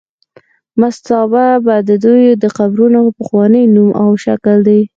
مستابه 0.81 1.45
د 1.89 1.91
دوی 2.03 2.25
د 2.43 2.45
قبرونو 2.57 2.99
پخوانی 3.17 3.63
نوم 3.75 3.89
او 4.01 4.09
شکل 4.25 4.57
دی. 4.67 4.81